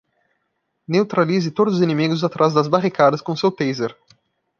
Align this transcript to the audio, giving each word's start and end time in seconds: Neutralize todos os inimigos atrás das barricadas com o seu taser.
Neutralize 0.87 1.51
todos 1.51 1.75
os 1.75 1.81
inimigos 1.83 2.23
atrás 2.23 2.55
das 2.55 2.67
barricadas 2.67 3.21
com 3.21 3.33
o 3.33 3.37
seu 3.37 3.51
taser. 3.51 3.95